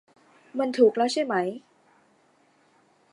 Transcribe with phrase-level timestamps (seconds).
[0.59, 1.35] มันถูกแล้วใช่ไหม